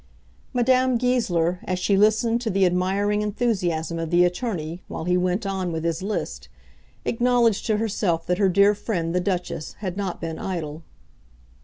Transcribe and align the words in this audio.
Madame 0.51 0.97
Goesler, 0.97 1.59
as 1.65 1.77
she 1.77 1.95
listened 1.95 2.41
to 2.41 2.49
the 2.49 2.65
admiring 2.65 3.21
enthusiasm 3.21 3.99
of 3.99 4.09
the 4.09 4.25
attorney 4.25 4.81
while 4.87 5.03
he 5.03 5.15
went 5.15 5.45
on 5.45 5.71
with 5.71 5.83
his 5.83 6.01
list, 6.01 6.49
acknowledged 7.05 7.67
to 7.67 7.77
herself 7.77 8.25
that 8.25 8.39
her 8.39 8.49
dear 8.49 8.73
friend, 8.73 9.13
the 9.13 9.19
Duchess, 9.19 9.73
had 9.73 9.95
not 9.97 10.19
been 10.19 10.39
idle. 10.39 10.81